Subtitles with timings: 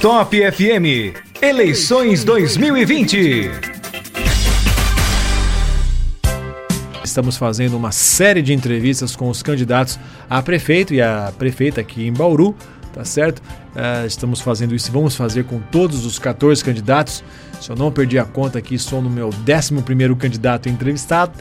[0.00, 3.50] Top FM, eleições 2020.
[7.02, 9.98] Estamos fazendo uma série de entrevistas com os candidatos
[10.28, 12.54] a prefeito e a prefeita aqui em Bauru,
[12.92, 13.38] tá certo?
[13.38, 17.24] Uh, estamos fazendo isso e vamos fazer com todos os 14 candidatos.
[17.58, 21.32] Se eu não perdi a conta aqui, sou no meu 11 candidato entrevistado.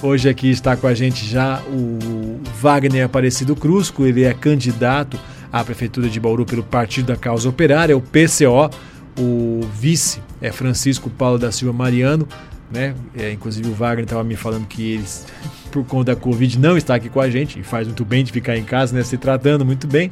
[0.00, 5.18] Hoje aqui está com a gente já o Wagner Aparecido Cruzco, ele é candidato
[5.54, 8.68] à Prefeitura de Bauru pelo Partido da Causa Operária, o PCO.
[9.16, 12.26] O vice é Francisco Paulo da Silva Mariano,
[12.72, 12.92] né?
[13.16, 15.24] É, inclusive o Wagner estava me falando que eles,
[15.70, 18.32] por conta da Covid, não está aqui com a gente e faz muito bem de
[18.32, 19.04] ficar em casa, né?
[19.04, 20.10] Se tratando muito bem.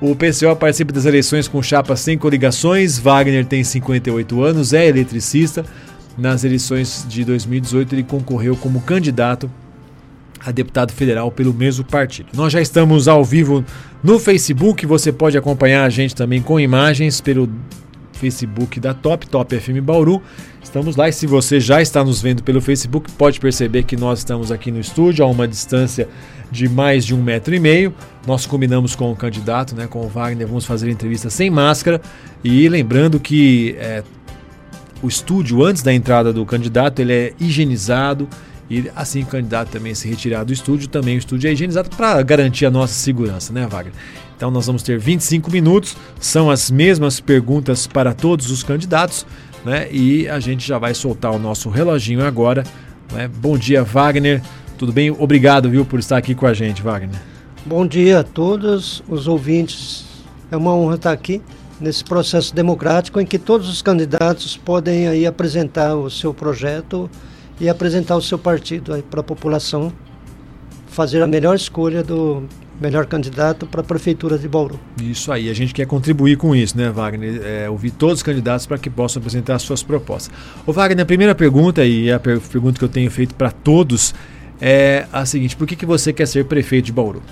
[0.00, 2.98] O PCO participa das eleições com chapa sem coligações.
[2.98, 5.62] Wagner tem 58 anos, é eletricista.
[6.16, 9.50] Nas eleições de 2018, ele concorreu como candidato
[10.44, 12.28] a deputado federal pelo mesmo partido.
[12.34, 13.64] Nós já estamos ao vivo
[14.02, 17.48] no Facebook, você pode acompanhar a gente também com imagens pelo
[18.14, 20.22] Facebook da Top, Top FM Bauru.
[20.62, 24.20] Estamos lá e se você já está nos vendo pelo Facebook, pode perceber que nós
[24.20, 26.08] estamos aqui no estúdio a uma distância
[26.50, 27.94] de mais de um metro e meio.
[28.26, 32.00] Nós combinamos com o candidato, né, com o Wagner, vamos fazer entrevista sem máscara.
[32.44, 34.02] E lembrando que é,
[35.02, 38.28] o estúdio, antes da entrada do candidato, ele é higienizado.
[38.70, 42.22] E assim o candidato também se retirar do estúdio, também o estúdio é higienizado para
[42.22, 43.92] garantir a nossa segurança, né, Wagner?
[44.36, 49.26] Então nós vamos ter 25 minutos, são as mesmas perguntas para todos os candidatos,
[49.64, 49.88] né?
[49.90, 52.62] E a gente já vai soltar o nosso reloginho agora.
[53.12, 53.28] Né?
[53.28, 54.40] Bom dia, Wagner.
[54.78, 55.10] Tudo bem?
[55.10, 57.20] Obrigado, viu, por estar aqui com a gente, Wagner.
[57.66, 60.06] Bom dia a todos os ouvintes.
[60.50, 61.42] É uma honra estar aqui
[61.80, 67.10] nesse processo democrático em que todos os candidatos podem aí apresentar o seu projeto
[67.60, 69.92] e apresentar o seu partido para a população
[70.88, 72.42] fazer a melhor escolha do
[72.80, 74.80] melhor candidato para a prefeitura de Bauru.
[75.00, 77.42] Isso aí, a gente quer contribuir com isso, né, Wagner?
[77.44, 80.34] É, ouvir todos os candidatos para que possam apresentar as suas propostas.
[80.66, 84.14] Ô, Wagner, a primeira pergunta, e a pergunta que eu tenho feito para todos,
[84.60, 87.22] é a seguinte: por que, que você quer ser prefeito de Bauru?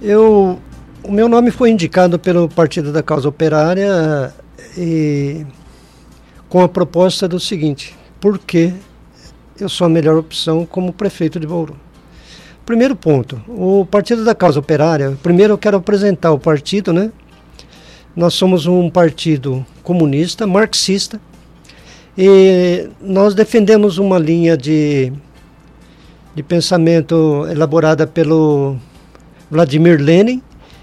[0.00, 0.58] Eu,
[1.02, 4.32] o meu nome foi indicado pelo Partido da Causa Operária
[4.78, 5.44] e
[6.48, 8.72] com a proposta do seguinte: por que
[9.58, 11.76] eu sou a melhor opção como prefeito de Bauru?
[12.66, 17.10] Primeiro ponto, o Partido da Causa Operária, primeiro eu quero apresentar o partido, né?
[18.14, 21.20] Nós somos um partido comunista, marxista,
[22.16, 25.12] e nós defendemos uma linha de
[26.34, 28.76] de pensamento elaborada pelo
[29.50, 30.40] Vladimir Lenin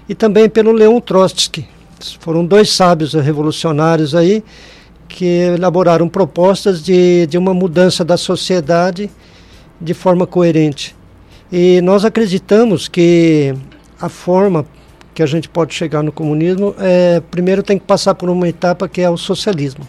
[0.08, 1.66] e também pelo Leon Trotsky.
[2.20, 4.44] Foram dois sábios revolucionários aí
[5.08, 9.10] que elaboraram propostas de, de uma mudança da sociedade
[9.80, 10.94] de forma coerente.
[11.50, 13.54] E nós acreditamos que
[14.00, 14.66] a forma
[15.14, 18.88] que a gente pode chegar no comunismo é primeiro tem que passar por uma etapa
[18.88, 19.86] que é o socialismo.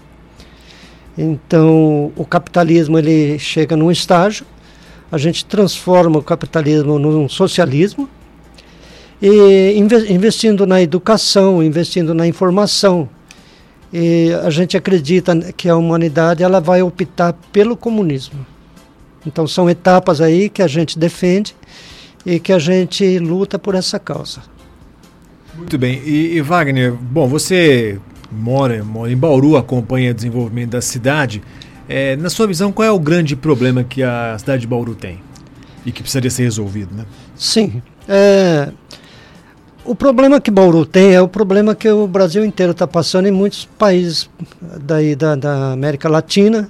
[1.18, 4.46] Então, o capitalismo ele chega num estágio
[5.12, 8.08] a gente transforma o capitalismo num socialismo
[9.22, 9.74] e
[10.10, 13.10] investindo na educação, investindo na informação.
[13.92, 18.46] E a gente acredita que a humanidade ela vai optar pelo comunismo.
[19.26, 21.56] Então são etapas aí que a gente defende
[22.26, 24.42] e que a gente luta por essa causa.
[25.56, 26.02] Muito bem.
[26.06, 28.00] E, e Wagner, bom, você
[28.32, 31.42] mora, mora em Bauru, acompanha o desenvolvimento da cidade.
[31.88, 35.20] É, na sua visão, qual é o grande problema que a cidade de Bauru tem
[35.86, 37.06] e que precisaria ser resolvido, né?
[37.36, 37.82] Sim.
[38.08, 38.70] É,
[39.90, 43.32] o problema que Bauru tem é o problema que o Brasil inteiro está passando e
[43.32, 44.30] muitos países
[44.62, 46.70] daí da, da, América Latina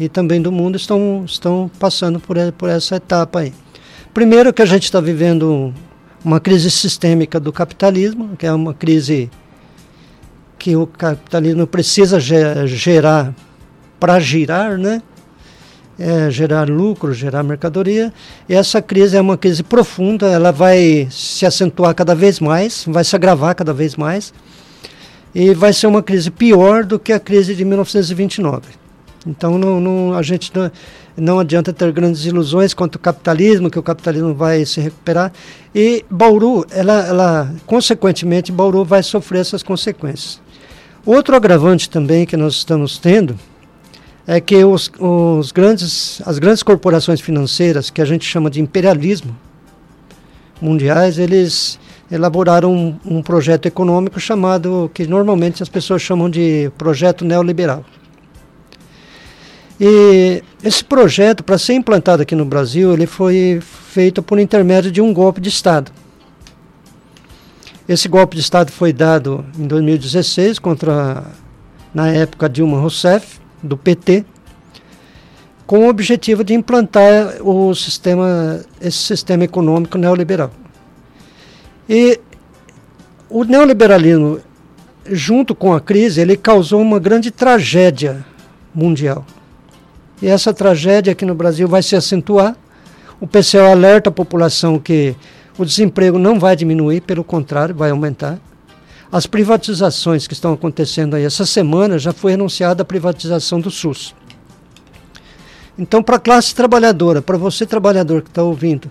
[0.00, 3.54] e também do mundo estão, estão passando por, por essa etapa aí.
[4.12, 5.72] Primeiro que a gente está vivendo
[6.24, 9.30] uma crise sistêmica do capitalismo, que é uma crise
[10.58, 13.32] que o capitalismo precisa gerar
[14.00, 15.00] para girar, né?
[15.98, 18.12] É, gerar lucro, gerar mercadoria.
[18.48, 23.02] E essa crise é uma crise profunda, ela vai se acentuar cada vez mais, vai
[23.02, 24.32] se agravar cada vez mais.
[25.34, 28.86] E vai ser uma crise pior do que a crise de 1929.
[29.26, 30.70] Então não, não, a gente não,
[31.16, 35.32] não adianta ter grandes ilusões quanto ao capitalismo, que o capitalismo vai se recuperar.
[35.74, 40.40] E Bauru, ela, ela, consequentemente, Bauru vai sofrer essas consequências.
[41.04, 43.36] Outro agravante também que nós estamos tendo
[44.26, 49.36] é que os, os grandes, as grandes corporações financeiras, que a gente chama de imperialismo
[50.60, 51.78] mundiais, eles
[52.10, 57.84] elaboraram um, um projeto econômico chamado, que normalmente as pessoas chamam de projeto neoliberal.
[59.78, 65.00] E esse projeto, para ser implantado aqui no Brasil, ele foi feito por intermédio de
[65.00, 65.92] um golpe de Estado.
[67.88, 71.24] Esse golpe de Estado foi dado em 2016 contra,
[71.94, 74.24] na época, Dilma Rousseff, do PT,
[75.66, 80.50] com o objetivo de implantar o sistema, esse sistema econômico neoliberal.
[81.88, 82.20] E
[83.28, 84.40] o neoliberalismo,
[85.10, 88.24] junto com a crise, ele causou uma grande tragédia
[88.74, 89.24] mundial.
[90.22, 92.56] E essa tragédia aqui no Brasil vai se acentuar.
[93.20, 95.16] O PCO alerta a população que
[95.58, 98.38] o desemprego não vai diminuir, pelo contrário, vai aumentar.
[99.16, 104.14] As privatizações que estão acontecendo aí, essa semana já foi anunciada a privatização do SUS.
[105.78, 108.90] Então, para a classe trabalhadora, para você trabalhador que está ouvindo,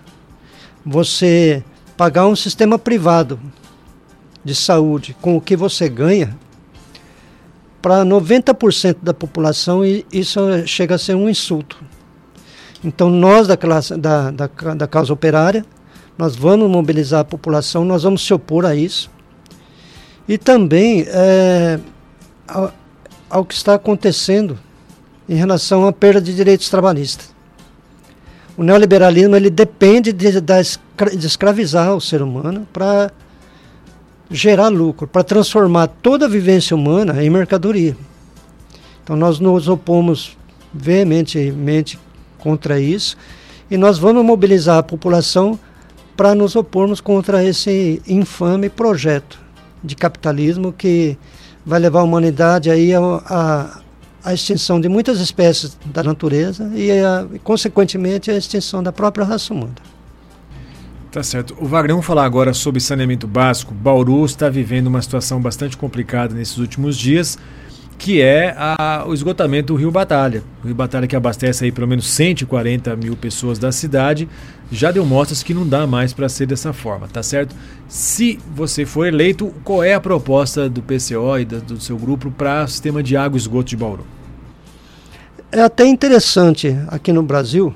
[0.84, 1.62] você
[1.96, 3.38] pagar um sistema privado
[4.44, 6.36] de saúde com o que você ganha,
[7.80, 9.82] para 90% da população
[10.12, 11.78] isso chega a ser um insulto.
[12.82, 15.64] Então, nós da, classe, da, da, da causa operária,
[16.18, 19.14] nós vamos mobilizar a população, nós vamos se opor a isso.
[20.28, 21.78] E também é,
[22.46, 22.72] ao,
[23.30, 24.58] ao que está acontecendo
[25.28, 27.34] em relação à perda de direitos trabalhistas.
[28.56, 33.10] O neoliberalismo ele depende de, de escravizar o ser humano para
[34.30, 37.96] gerar lucro, para transformar toda a vivência humana em mercadoria.
[39.04, 40.36] Então nós nos opomos
[40.72, 41.98] veementemente
[42.38, 43.16] contra isso
[43.70, 45.58] e nós vamos mobilizar a população
[46.16, 49.45] para nos opormos contra esse infame projeto
[49.86, 51.16] de capitalismo que
[51.64, 53.80] vai levar a humanidade aí a, a,
[54.24, 59.54] a extinção de muitas espécies da natureza e, a, consequentemente, a extinção da própria raça
[59.54, 59.74] humana.
[61.10, 61.56] Tá certo.
[61.58, 63.72] O Wagner, vamos falar agora sobre saneamento básico.
[63.72, 67.38] Bauru está vivendo uma situação bastante complicada nesses últimos dias
[67.98, 70.42] que é a, o esgotamento do Rio Batalha.
[70.62, 74.28] O Rio Batalha que abastece aí pelo menos 140 mil pessoas da cidade,
[74.70, 77.54] já deu mostras que não dá mais para ser dessa forma, tá certo?
[77.88, 82.64] Se você for eleito, qual é a proposta do PCO e do, seu grupo para
[82.64, 84.04] o sistema de água e esgoto de Bauru?
[85.52, 87.74] É até interessante aqui no Brasil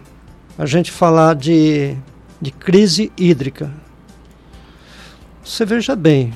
[0.58, 1.96] a gente falar de,
[2.40, 3.72] de crise hídrica.
[5.44, 6.34] Você veja bem,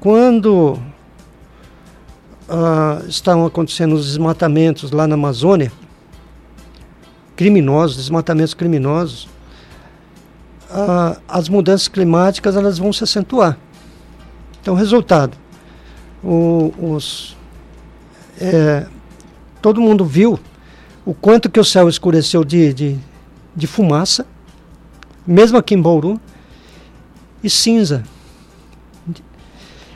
[0.00, 0.80] quando
[2.48, 5.70] uh, estão acontecendo os desmatamentos lá na Amazônia,
[7.36, 9.28] criminosos, desmatamentos criminosos,
[10.72, 13.58] uh, as mudanças climáticas elas vão se acentuar.
[14.60, 15.36] Então, resultado,
[16.22, 17.36] o, os,
[18.40, 18.86] é,
[19.60, 20.38] todo mundo viu
[21.04, 22.98] o quanto que o céu escureceu de, de,
[23.54, 24.26] de fumaça,
[25.26, 26.20] mesmo aqui em Bauru,
[27.42, 28.04] e cinza.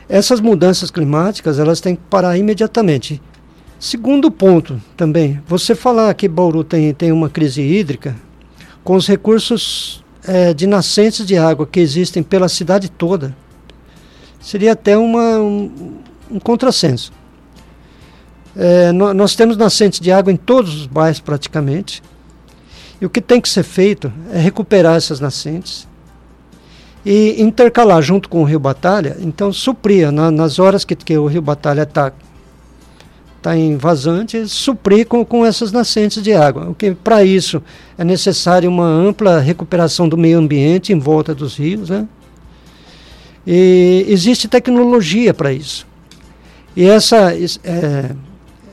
[0.08, 3.23] Essas mudanças climáticas elas têm que parar imediatamente.
[3.78, 8.17] Segundo ponto também, você falar que Bauru tem, tem uma crise hídrica,
[8.82, 13.34] com os recursos é, de nascentes de água que existem pela cidade toda,
[14.40, 15.99] seria até uma, um,
[16.31, 17.12] um contrassenso.
[18.56, 22.02] É, nós temos nascentes de água em todos os bairros praticamente,
[23.00, 25.87] e o que tem que ser feito é recuperar essas nascentes
[27.05, 31.26] e intercalar junto com o Rio Batalha, então supria na, nas horas que, que o
[31.26, 32.12] Rio Batalha está
[33.46, 36.70] tá em vazante, suprir com, com essas nascentes de água.
[36.70, 37.62] O que para isso
[37.96, 42.08] é necessário uma ampla recuperação do meio ambiente em volta dos rios, né?
[43.46, 45.87] E existe tecnologia para isso.
[46.75, 47.32] E essa
[47.62, 48.11] é,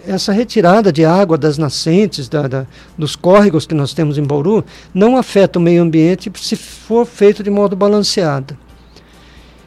[0.08, 2.66] essa retirada de água das nascentes, da, da,
[2.98, 7.44] dos córregos que nós temos em Bauru, não afeta o meio ambiente se for feito
[7.44, 8.58] de modo balanceado.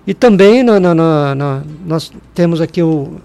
[0.04, 0.94] E também na, na,
[1.32, 3.20] na, nós temos aqui o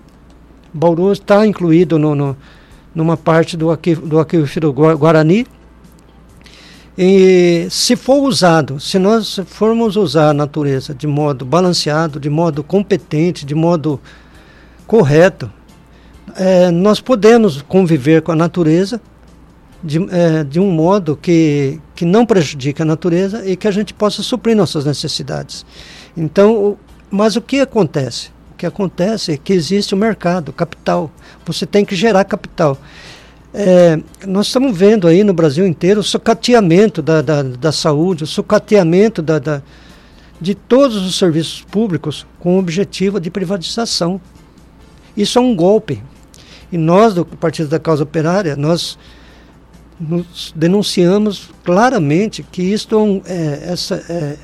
[0.73, 2.37] Bauru está incluído no, no,
[2.93, 3.67] numa parte do,
[4.03, 5.45] do aquífero Guarani.
[6.97, 12.63] E se for usado, se nós formos usar a natureza de modo balanceado, de modo
[12.63, 13.99] competente, de modo
[14.85, 15.49] correto,
[16.35, 19.01] é, nós podemos conviver com a natureza
[19.83, 23.93] de, é, de, um modo que, que não prejudique a natureza e que a gente
[23.93, 25.65] possa suprir nossas necessidades.
[26.15, 26.77] Então,
[27.09, 28.29] mas o que acontece?
[28.61, 31.09] Que acontece é que existe o um mercado, capital.
[31.47, 32.77] Você tem que gerar capital.
[33.51, 38.27] É, nós estamos vendo aí no Brasil inteiro o sucateamento da, da, da saúde, o
[38.27, 39.63] sucateamento da, da,
[40.39, 44.21] de todos os serviços públicos com o objetivo de privatização.
[45.17, 46.03] Isso é um golpe.
[46.71, 48.95] E nós, do Partido da Causa Operária, nós
[49.99, 54.37] nos denunciamos claramente que isto é, é essa, é,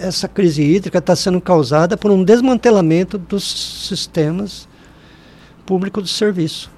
[0.00, 4.68] essa crise hídrica está sendo causada por um desmantelamento dos sistemas
[5.66, 6.70] públicos de serviço.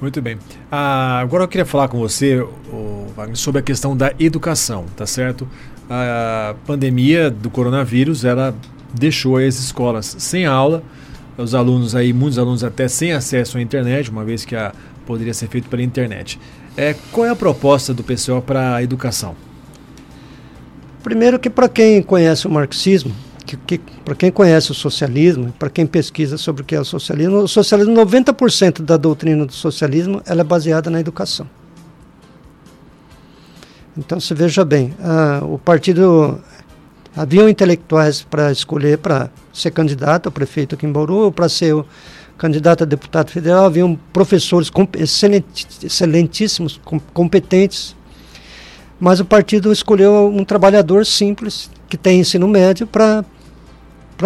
[0.00, 0.38] Muito bem.
[0.70, 2.46] Ah, agora eu queria falar com você,
[3.14, 5.46] Wagner, sobre a questão da educação, tá certo?
[5.90, 8.54] a pandemia do coronavírus ela
[8.94, 10.84] deixou as escolas sem aula,
[11.36, 14.72] os alunos aí, muitos alunos até sem acesso à internet, uma vez que a,
[15.04, 16.38] poderia ser feito pela internet.
[16.76, 19.34] É, qual é a proposta do pessoal para a educação?
[21.02, 23.14] Primeiro que para quem conhece o marxismo,
[23.46, 26.84] que, que para quem conhece o socialismo, para quem pesquisa sobre o que é o
[26.84, 31.48] socialismo, o socialismo, 90% da doutrina do socialismo ela é baseada na educação.
[33.96, 34.94] Então se veja bem,
[35.42, 36.40] o partido
[37.16, 41.84] haviam intelectuais para escolher para ser candidato a prefeito aqui em Bauru para ser o
[42.38, 44.70] candidato a deputado federal, haviam professores
[45.82, 46.80] excelentíssimos,
[47.12, 47.94] competentes,
[49.00, 53.24] mas o partido escolheu um trabalhador simples, que tem ensino médio, para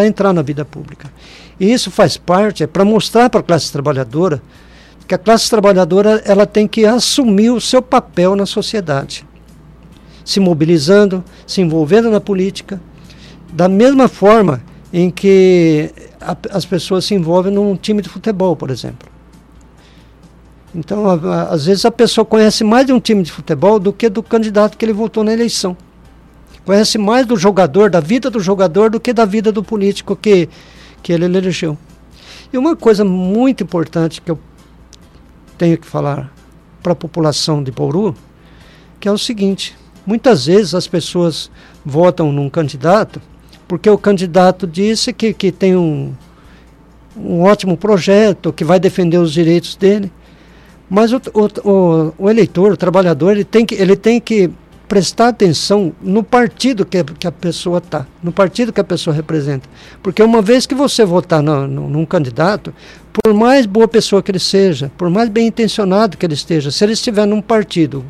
[0.05, 1.11] entrar na vida pública.
[1.59, 4.43] E isso faz parte, é para mostrar para a classe trabalhadora
[5.07, 9.25] que a classe trabalhadora ela tem que assumir o seu papel na sociedade,
[10.25, 12.81] se mobilizando, se envolvendo na política,
[13.53, 14.63] da mesma forma
[14.93, 15.91] em que
[16.21, 19.14] a, as pessoas se envolvem num time de futebol, por exemplo.
[20.75, 23.93] Então, a, a, às vezes a pessoa conhece mais de um time de futebol do
[23.93, 25.77] que do candidato que ele votou na eleição.
[26.65, 30.49] Conhece mais do jogador, da vida do jogador, do que da vida do político que,
[31.03, 31.77] que ele elegeu.
[32.53, 34.39] E uma coisa muito importante que eu
[35.59, 36.33] tenho que falar
[36.83, 38.15] para a população de Bauru,
[38.99, 39.77] que é o seguinte:
[40.07, 41.51] muitas vezes as pessoas
[41.85, 43.21] votam num candidato
[43.67, 46.13] porque o candidato disse que, que tem um,
[47.17, 50.13] um ótimo projeto, que vai defender os direitos dele.
[50.89, 54.51] Mas o, o, o, eleitor, o trabalhador, ele tem que, ele tem que
[54.87, 59.69] prestar atenção no partido que, que a pessoa está, no partido que a pessoa representa.
[60.03, 62.73] Porque uma vez que você votar no, no, num candidato,
[63.13, 66.85] por mais boa pessoa que ele seja, por mais bem intencionado que ele esteja, se
[66.85, 68.05] ele estiver num partido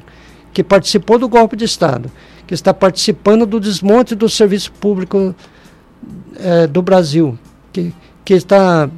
[0.52, 2.10] que participou do golpe de Estado,
[2.46, 5.34] que está participando do desmonte do serviço público
[6.36, 7.38] é, do Brasil,
[7.72, 8.88] que, que está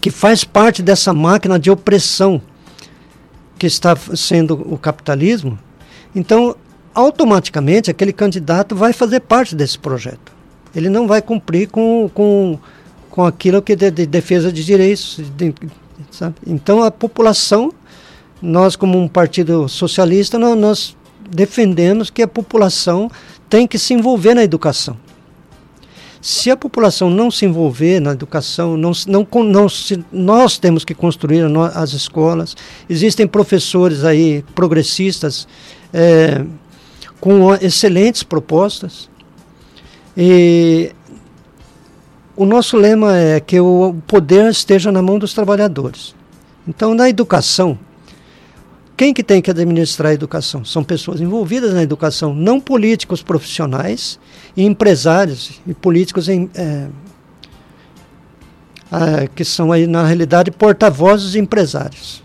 [0.00, 2.40] que faz parte dessa máquina de opressão
[3.58, 5.58] que está sendo o capitalismo,
[6.14, 6.56] então
[6.94, 10.32] automaticamente aquele candidato vai fazer parte desse projeto.
[10.74, 12.58] Ele não vai cumprir com, com,
[13.10, 15.20] com aquilo que é de, de defesa de direitos.
[15.36, 15.54] De,
[16.46, 17.72] então a população,
[18.40, 20.96] nós como um partido socialista, nós, nós
[21.28, 23.10] defendemos que a população
[23.48, 24.96] tem que se envolver na educação.
[26.20, 30.94] Se a população não se envolver na educação, não, não, não se, nós temos que
[30.94, 31.44] construir
[31.74, 32.56] as escolas.
[32.88, 35.46] Existem professores aí progressistas
[35.92, 36.44] é,
[37.20, 39.08] com excelentes propostas.
[40.16, 40.92] E
[42.36, 46.14] o nosso lema é que o poder esteja na mão dos trabalhadores.
[46.66, 47.78] Então, na educação,
[48.98, 50.64] quem que tem que administrar a educação?
[50.64, 54.18] São pessoas envolvidas na educação, não políticos profissionais
[54.56, 56.88] e empresários e políticos em, é,
[58.90, 62.24] é, que são aí na realidade porta-vozes empresários.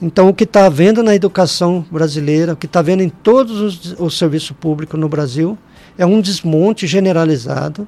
[0.00, 4.16] Então o que está havendo na educação brasileira, o que está havendo em todos os,
[4.16, 5.58] serviço público no Brasil,
[5.98, 7.84] é um desmonte generalizado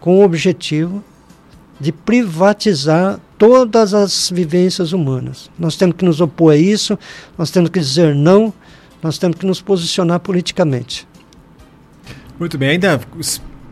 [0.00, 1.04] com o objetivo
[1.78, 5.50] de privatizar todas as vivências humanas.
[5.58, 6.98] Nós temos que nos opor a isso,
[7.36, 8.52] nós temos que dizer não,
[9.02, 11.06] nós temos que nos posicionar politicamente.
[12.38, 13.00] Muito bem, ainda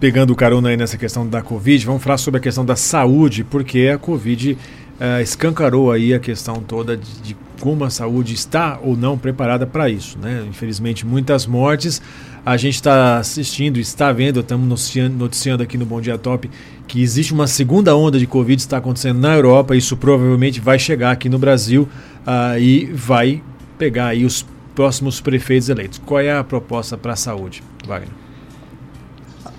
[0.01, 3.45] pegando o carona aí nessa questão da Covid, vamos falar sobre a questão da saúde,
[3.45, 4.57] porque a Covid
[5.01, 9.67] uh, escancarou aí a questão toda de, de, como a saúde está ou não preparada
[9.67, 10.19] para isso.
[10.19, 10.45] Né?
[10.49, 12.01] Infelizmente, muitas mortes.
[12.45, 16.51] A gente está assistindo, está vendo, estamos noticiando, noticiando aqui no Bom Dia Top
[16.87, 19.75] que existe uma segunda onda de Covid está acontecendo na Europa.
[19.75, 21.89] Isso provavelmente vai chegar aqui no Brasil
[22.27, 23.43] uh, e vai
[23.79, 26.01] pegar aí os próximos prefeitos eleitos.
[26.05, 28.11] Qual é a proposta para a saúde, Wagner?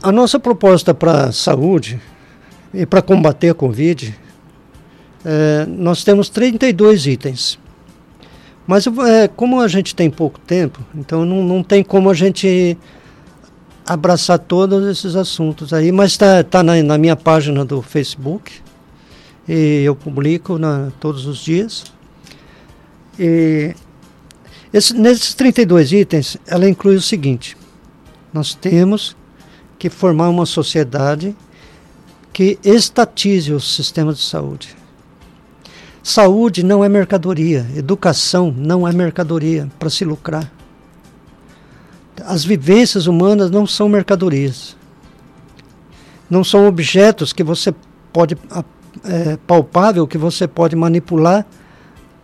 [0.03, 1.99] A nossa proposta para a saúde
[2.73, 4.15] e para combater a Covid,
[5.25, 7.57] é, nós temos 32 itens.
[8.67, 12.77] Mas é, como a gente tem pouco tempo, então não, não tem como a gente
[13.85, 18.51] abraçar todos esses assuntos aí, mas está tá na, na, minha página do Facebook
[19.47, 21.85] e eu publico na, todos os dias.
[23.19, 23.75] E
[24.73, 27.55] esse, nesses 32 itens, ela inclui o seguinte:
[28.33, 29.15] nós temos
[29.77, 31.35] que formar uma sociedade
[32.33, 34.84] que estatize o sistema de saúde.
[36.07, 40.51] Saúde não é mercadoria, educação não é mercadoria para se lucrar
[42.23, 44.75] as vivências humanas não são mercadorias.
[46.29, 47.73] Não são objetos que você
[48.11, 48.37] pode
[49.03, 51.45] é, palpável que você pode manipular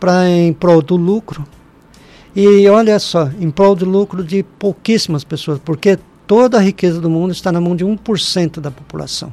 [0.00, 1.46] para em prol do lucro.
[2.34, 7.10] E olha só, em prol do lucro de pouquíssimas pessoas, porque toda a riqueza do
[7.10, 9.32] mundo está na mão de 1% da população.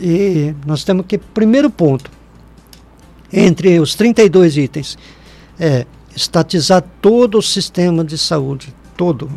[0.00, 2.10] E nós temos que, primeiro ponto,
[3.32, 4.98] entre os 32 itens,
[5.58, 9.30] é estatizar todo o sistema de saúde, todo.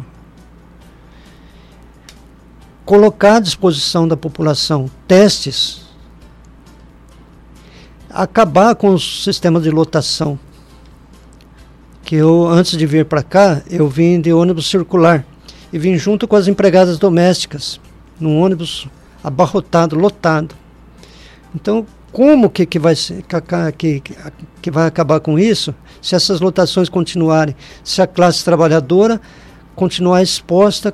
[2.85, 5.81] Colocar à disposição da população testes,
[8.09, 10.39] acabar com os sistemas de lotação.
[12.03, 15.25] Que eu, antes de vir para cá, eu vim de ônibus circular
[15.71, 17.79] e vim junto com as empregadas domésticas,
[18.19, 18.87] num ônibus
[19.23, 20.55] abarrotado, lotado.
[21.55, 22.93] Então, como que, que, vai,
[23.77, 24.03] que,
[24.61, 29.21] que vai acabar com isso se essas lotações continuarem, se a classe trabalhadora
[29.75, 30.93] continuar exposta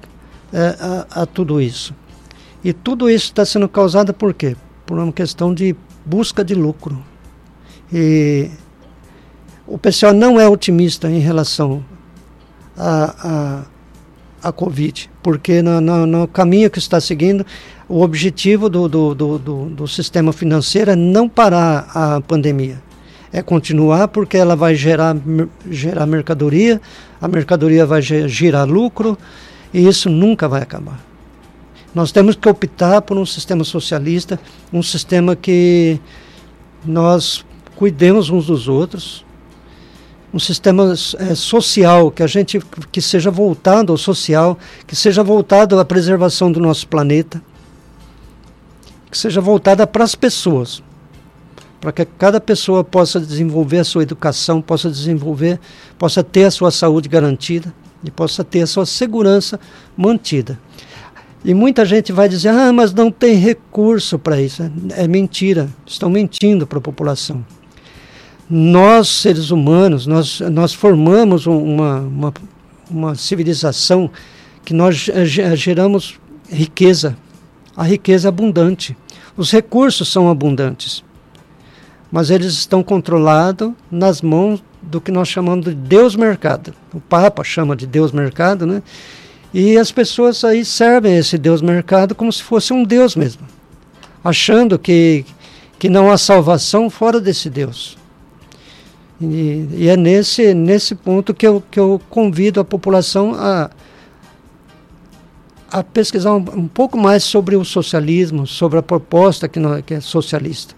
[0.54, 1.94] é, a, a, tudo isso?
[2.64, 4.56] E tudo isso está sendo causado por quê?
[4.86, 7.04] Por uma questão de busca de lucro.
[7.92, 8.50] E
[9.66, 11.84] o pessoal não é otimista em relação
[12.78, 13.66] a, a,
[14.42, 17.46] a Covid, porque no, no, no caminho que está seguindo,
[17.90, 22.82] o objetivo do, do, do, do, do sistema financeiro é não parar a pandemia.
[23.32, 25.16] É continuar porque ela vai gerar,
[25.70, 26.82] gerar mercadoria,
[27.22, 29.18] a mercadoria vai gerar lucro
[29.74, 31.00] e isso nunca vai acabar.
[31.94, 34.40] Nós temos que optar por um sistema socialista,
[34.72, 36.00] um sistema que
[36.86, 39.26] nós cuidemos uns dos outros,
[40.34, 42.60] um sistema é, social que a gente
[42.92, 47.42] que seja voltado ao social, que seja voltado à preservação do nosso planeta
[49.10, 50.84] que seja voltada para as pessoas,
[51.80, 55.60] para que cada pessoa possa desenvolver a sua educação, possa desenvolver,
[55.98, 59.60] possa ter a sua saúde garantida e possa ter a sua segurança
[59.96, 60.60] mantida.
[61.46, 64.70] E muita gente vai dizer: ah, mas não tem recurso para isso.
[64.96, 67.46] É mentira, estão mentindo para a população.
[68.50, 72.34] Nós, seres humanos, nós, nós formamos uma, uma,
[72.90, 74.10] uma civilização
[74.64, 74.96] que nós
[75.56, 77.18] geramos riqueza,
[77.76, 78.96] a riqueza abundante.
[79.36, 81.04] Os recursos são abundantes,
[82.12, 86.74] mas eles estão controlados nas mãos do que nós chamamos de Deus mercado.
[86.94, 88.82] O Papa chama de Deus mercado, né?
[89.54, 93.42] E as pessoas aí servem esse Deus mercado como se fosse um Deus mesmo,
[94.24, 95.26] achando que,
[95.78, 97.98] que não há salvação fora desse Deus.
[99.20, 103.70] E, e é nesse, nesse ponto que eu, que eu convido a população a,
[105.72, 109.96] a pesquisar um, um, pouco mais sobre o socialismo, sobre a proposta que, nós, que
[109.96, 110.76] é socialista.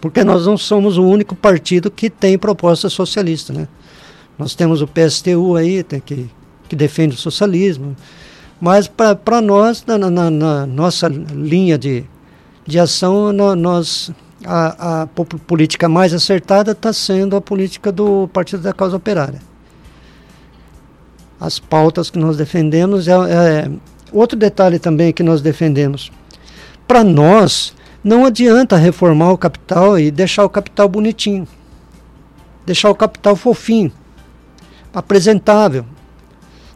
[0.00, 3.52] Porque nós não somos o único partido que tem proposta socialista.
[3.52, 3.68] Né?
[4.38, 6.28] Nós temos o PSTU aí, que,
[6.68, 7.96] que defende o socialismo.
[8.60, 12.04] Mas para nós, na, na, na, nossa linha de,
[12.66, 14.10] de ação, nós,
[14.44, 19.40] a, a política mais acertada está sendo a política do Partido da Causa Operária.
[21.40, 23.70] As pautas que nós defendemos é, é
[24.12, 26.12] Outro detalhe também que nós defendemos.
[26.86, 27.74] Para nós,
[28.04, 31.48] não adianta reformar o capital e deixar o capital bonitinho.
[32.66, 33.90] Deixar o capital fofinho,
[34.94, 35.84] apresentável,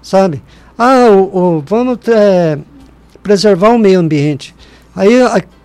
[0.02, 0.42] sabe?
[0.76, 2.58] Ah, o, o vamos é,
[3.22, 4.54] preservar o meio ambiente.
[4.96, 5.12] Aí,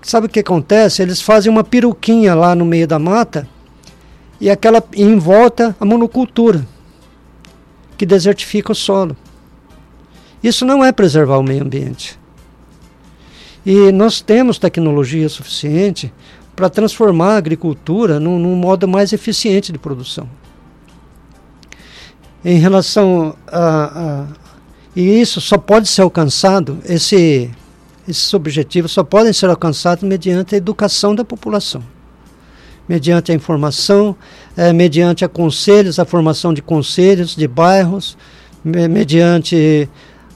[0.02, 1.02] sabe o que acontece?
[1.02, 3.48] Eles fazem uma peruquinha lá no meio da mata
[4.42, 6.68] e aquela em volta a monocultura,
[7.98, 9.16] que desertifica o solo.
[10.44, 12.20] Isso não é preservar o meio ambiente.
[13.66, 16.12] E nós temos tecnologia suficiente
[16.56, 20.28] para transformar a agricultura num, num, modo mais eficiente de produção.
[22.44, 24.28] Em relação a, a,
[24.96, 27.52] e isso só pode ser alcançado, esse,
[28.08, 31.84] esses objetivos só podem ser alcançados mediante a educação da população,
[32.88, 34.16] mediante a informação,
[34.56, 38.18] é, mediante a conselhos, a formação de conselhos, de bairros,
[38.64, 39.90] me, mediante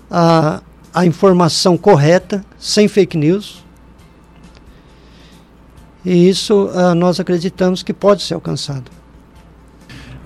[0.10, 0.62] a,
[0.94, 3.64] a informação correta, sem fake news.
[6.06, 8.95] E isso uh, nós acreditamos que pode ser alcançado.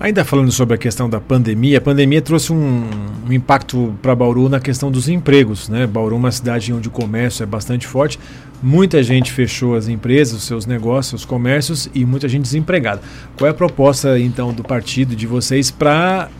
[0.00, 2.88] Ainda falando sobre a questão da pandemia, a pandemia trouxe um,
[3.28, 5.68] um impacto para Bauru na questão dos empregos.
[5.68, 5.86] Né?
[5.86, 8.18] Bauru é uma cidade onde o comércio é bastante forte,
[8.62, 13.02] muita gente fechou as empresas, os seus negócios, os comércios e muita gente desempregada.
[13.36, 16.30] Qual é a proposta então do partido de vocês para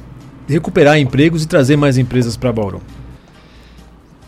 [0.48, 2.80] recuperar empregos e trazer mais empresas para Bauru?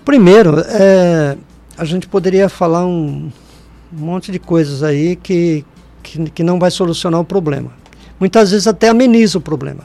[0.04, 1.38] Primeiro, é,
[1.78, 3.30] a gente poderia falar um,
[3.90, 5.64] um monte de coisas aí que,
[6.02, 7.80] que, que, não vai solucionar o problema.
[8.22, 9.82] Muitas vezes até ameniza o problema.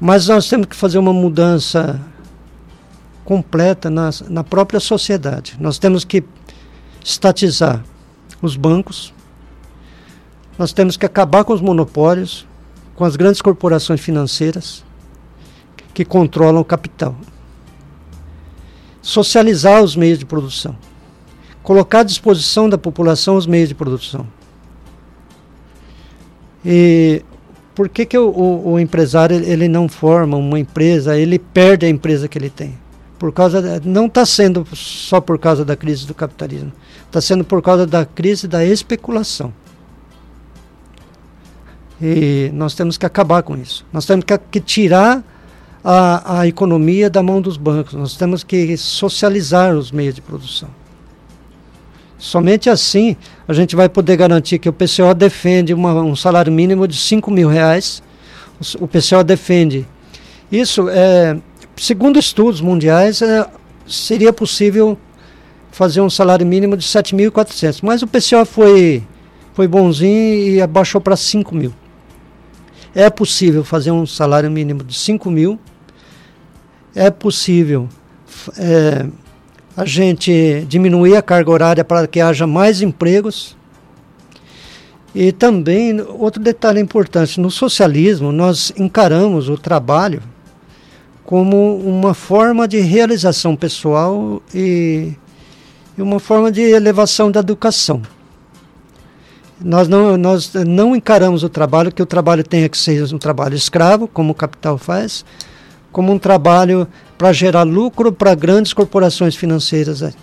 [0.00, 2.00] Mas nós temos que fazer uma mudança
[3.24, 5.56] completa na, na própria sociedade.
[5.60, 6.24] Nós temos que
[7.04, 7.84] estatizar
[8.42, 9.14] os bancos,
[10.58, 12.44] nós temos que acabar com os monopólios,
[12.96, 14.84] com as grandes corporações financeiras
[15.94, 17.14] que controlam o capital.
[19.00, 20.76] Socializar os meios de produção.
[21.62, 24.26] Colocar à disposição da população os meios de produção.
[26.68, 27.22] E
[27.76, 31.88] por que, que o, o, o empresário ele não forma uma empresa, ele perde a
[31.88, 32.74] empresa que ele tem?
[33.18, 36.72] Por causa não está sendo só por causa da crise do capitalismo,
[37.06, 39.52] está sendo por causa da crise da especulação.
[42.02, 43.86] E nós temos que acabar com isso.
[43.92, 45.24] Nós temos que, que tirar
[45.82, 47.94] a, a economia da mão dos bancos.
[47.94, 50.68] Nós temos que socializar os meios de produção.
[52.18, 56.88] Somente assim a gente vai poder garantir que o PCO defende uma, um salário mínimo
[56.88, 58.02] de 5 mil reais.
[58.80, 59.86] O, PCO defende.
[60.50, 61.36] Isso é
[61.76, 63.46] segundo estudos mundiais, é,
[63.86, 64.98] seria possível
[65.70, 67.80] fazer um salário mínimo de 7.400.
[67.82, 69.02] Mas o PCO foi,
[69.52, 71.72] foi bonzinho e abaixou para 5 mil.
[72.94, 75.58] É possível fazer um salário mínimo de 5 mil.
[76.94, 77.88] É possível
[78.56, 79.06] é,
[79.76, 83.56] a gente diminuir a carga horária para que haja mais empregos.
[85.14, 90.22] E também, outro detalhe importante: no socialismo, nós encaramos o trabalho
[91.24, 95.12] como uma forma de realização pessoal e,
[95.98, 98.00] uma forma de elevação da educação.
[99.60, 103.54] Nós não, nós não encaramos o trabalho que o trabalho tenha que ser um trabalho
[103.54, 105.24] escravo, como o capital faz,
[105.96, 110.14] como um trabalho para gerar lucro para grandes corporações financeiras.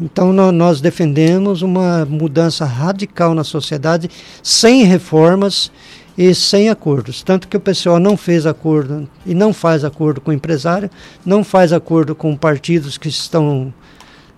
[0.00, 4.08] Então nós defendemos uma mudança radical na sociedade,
[4.40, 5.72] sem reformas
[6.16, 7.20] e sem acordos.
[7.20, 10.88] Tanto que o PCO não fez acordo e não faz acordo com o empresário,
[11.26, 13.74] não faz acordo com partidos que estão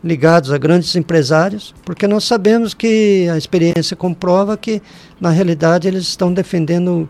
[0.03, 4.81] ligados a grandes empresários, porque nós sabemos que a experiência comprova que,
[5.21, 7.07] na realidade, eles estão defendendo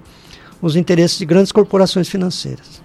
[0.61, 2.82] os interesses de grandes corporações financeiras.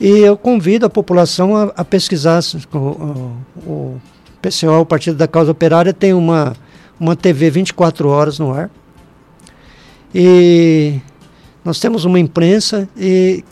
[0.00, 2.40] E eu convido a população a, a pesquisar.
[2.72, 3.36] O,
[3.66, 4.00] o,
[4.40, 6.56] PCO, o Partido da Causa Operária, tem uma,
[6.98, 8.70] uma TV 24 horas no ar
[10.14, 10.98] e
[11.64, 13.44] nós temos uma imprensa e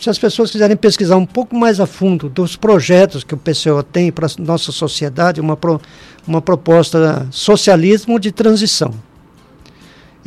[0.00, 3.82] se as pessoas quiserem pesquisar um pouco mais a fundo dos projetos que o PCO
[3.82, 5.80] tem para a nossa sociedade, uma, pro,
[6.26, 8.92] uma proposta socialismo de transição.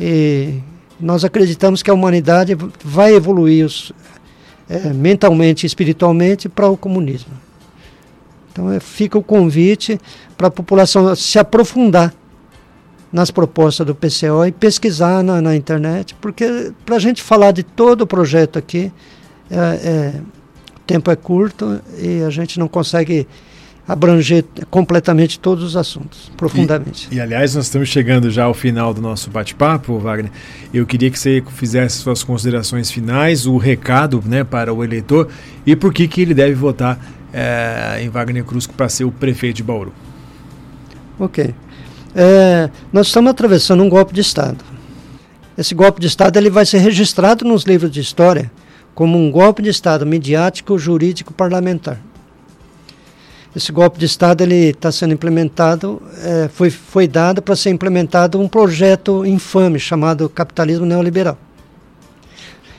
[0.00, 0.60] E
[0.98, 3.92] nós acreditamos que a humanidade vai evoluir os,
[4.68, 7.32] é, mentalmente e espiritualmente para o comunismo.
[8.52, 10.00] Então é, fica o convite
[10.36, 12.14] para a população se aprofundar
[13.12, 17.62] nas propostas do PCO e pesquisar na, na internet, porque para a gente falar de
[17.62, 18.92] todo o projeto aqui,
[19.50, 20.20] é, é,
[20.76, 23.26] o tempo é curto e a gente não consegue
[23.88, 27.08] abranger completamente todos os assuntos, profundamente.
[27.10, 30.30] E, e, aliás, nós estamos chegando já ao final do nosso bate-papo, Wagner.
[30.74, 35.28] Eu queria que você fizesse suas considerações finais, o recado né, para o eleitor
[35.64, 37.00] e por que, que ele deve votar
[37.32, 39.92] é, em Wagner Cruz para ser o prefeito de Bauru.
[41.18, 41.54] Ok.
[42.14, 44.62] É, nós estamos atravessando um golpe de Estado.
[45.56, 48.50] Esse golpe de Estado ele vai ser registrado nos livros de história
[48.94, 51.98] como um golpe de Estado midiático, jurídico, parlamentar.
[53.58, 58.38] Esse golpe de Estado ele está sendo implementado, é, foi, foi dado para ser implementado
[58.40, 61.36] um projeto infame chamado capitalismo neoliberal.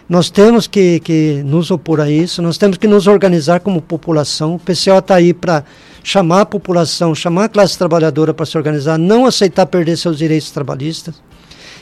[0.07, 4.55] Nós temos que, que nos opor a isso, nós temos que nos organizar como população.
[4.55, 5.65] O PCO está aí para
[6.01, 10.49] chamar a população, chamar a classe trabalhadora para se organizar, não aceitar perder seus direitos
[10.49, 11.15] trabalhistas.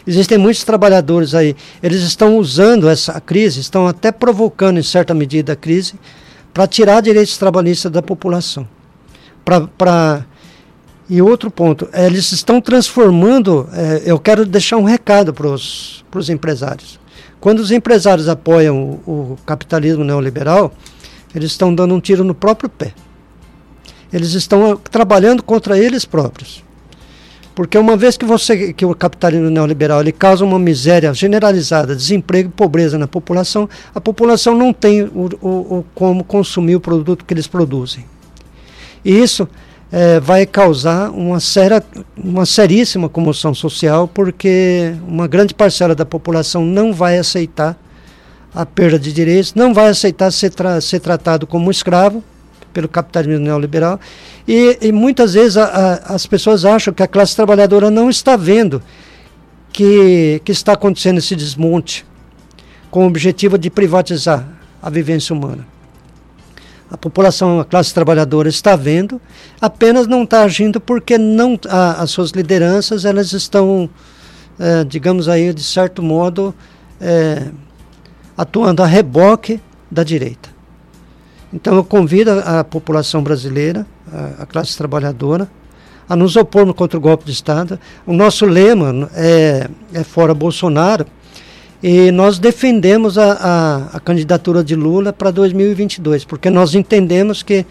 [0.07, 5.53] Existem muitos trabalhadores aí, eles estão usando essa crise, estão até provocando em certa medida
[5.53, 5.93] a crise,
[6.51, 8.67] para tirar direitos trabalhistas da população.
[9.77, 10.25] Pra...
[11.10, 13.69] E outro ponto, eles estão transformando.
[13.71, 16.99] É, eu quero deixar um recado para os empresários.
[17.39, 20.73] Quando os empresários apoiam o, o capitalismo neoliberal,
[21.33, 22.93] eles estão dando um tiro no próprio pé.
[24.12, 26.62] Eles estão trabalhando contra eles próprios.
[27.55, 32.49] Porque uma vez que você que o capitalismo neoliberal ele causa uma miséria generalizada, desemprego
[32.49, 37.23] e pobreza na população, a população não tem o, o, o como consumir o produto
[37.25, 38.05] que eles produzem.
[39.03, 39.47] E isso
[39.91, 41.83] é, vai causar uma, séria,
[42.17, 47.77] uma seríssima comoção social, porque uma grande parcela da população não vai aceitar
[48.53, 52.23] a perda de direitos, não vai aceitar ser, tra ser tratado como escravo
[52.73, 53.99] pelo capitalismo neoliberal,
[54.47, 58.36] e, e muitas vezes a, a, as pessoas acham que a classe trabalhadora não está
[58.36, 58.81] vendo
[59.71, 62.05] que, que está acontecendo esse desmonte
[62.91, 64.47] com o objetivo de privatizar
[64.81, 65.76] a vivência humana
[66.89, 69.19] a população, a classe trabalhadora está vendo,
[69.60, 73.89] apenas não está agindo porque não a, as suas lideranças elas estão
[74.60, 76.54] é, digamos aí, de certo modo,
[77.00, 77.47] é,
[78.36, 80.50] atuando a reboque da direita.
[81.54, 85.50] Então eu convido a, a população brasileira, a, a, classe trabalhadora,
[86.10, 87.80] a nos opormos contra o golpe de Estado.
[88.06, 91.06] O nosso lema é, é fora Bolsonaro
[91.89, 97.65] e nós defendemos a, a, a candidatura de Lula para 2022, porque nós entendemos que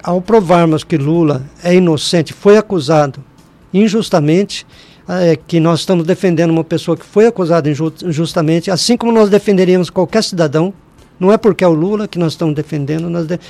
[0.00, 3.24] ao provarmos que Lula é inocente, foi acusado
[3.74, 4.64] injustamente,
[5.08, 9.90] é, que nós estamos defendendo uma pessoa que foi acusada injustamente, assim como nós defenderíamos
[9.90, 10.72] qualquer cidadão,
[11.18, 13.40] não é porque é o Lula que nós estamos defendendo, nós, de,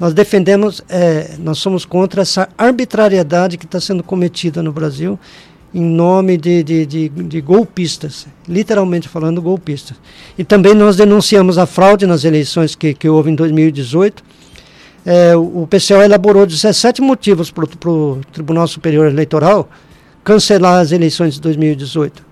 [0.00, 5.16] nós defendemos, é, nós somos contra essa arbitrariedade que está sendo cometida no Brasil
[5.74, 9.96] em nome de, de, de, de, golpistas, literalmente falando golpistas.
[10.36, 14.24] E também nós denunciamos a fraude nas eleições que, que houve em 2018.
[15.04, 19.68] É, o PCO elaborou 17 motivos para o Tribunal Superior Eleitoral
[20.24, 22.26] cancelar as eleições de 2018.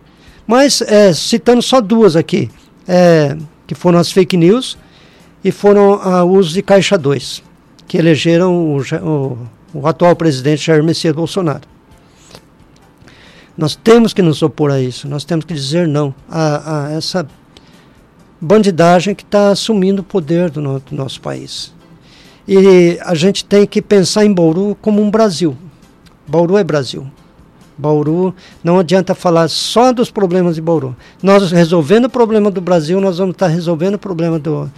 [0.46, 2.51] Mas, é, citando só duas aqui,
[2.87, 4.79] é, que foram as fake news
[5.42, 7.42] e foram o uso de Caixa 2,
[7.87, 9.38] que elegeram o, o,
[9.75, 11.76] o atual presidente Jair Messias Bolsonaro.
[13.57, 17.27] Nós temos que nos opor a isso, nós temos que dizer não a, a essa
[18.40, 21.73] bandidagem que está assumindo o poder do, no, do nosso país.
[22.47, 25.57] E a gente tem que pensar em Bauru como um Brasil.
[26.29, 27.07] Bauru é Brasil.
[27.79, 30.97] Bauru, não adianta falar só dos problemas de Bauru.
[31.23, 34.71] Nós resolvendo o problema do Brasil, nós vamos estar resolvendo o problema do,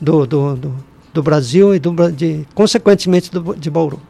[0.00, 0.74] do, do, do,
[1.12, 4.00] do Brasil e, do, de, consequentemente, do, de Bauru.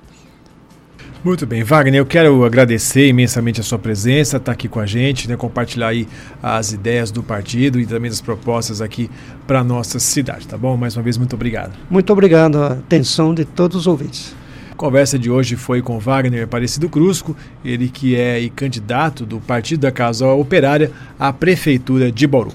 [1.25, 4.87] Muito bem, Wagner, eu quero agradecer imensamente a sua presença, estar tá aqui com a
[4.87, 6.09] gente, né, compartilhar aí
[6.43, 9.09] as ideias do partido e também as propostas aqui
[9.47, 10.77] para a nossa cidade, tá bom?
[10.77, 11.79] Mais uma vez, muito obrigado.
[11.89, 14.35] Muito obrigado a atenção de todos os ouvintes.
[14.73, 19.83] A conversa de hoje foi com Wagner Aparecido Crusco, ele que é candidato do Partido
[19.83, 22.51] da Casa Operária à Prefeitura de Bauru.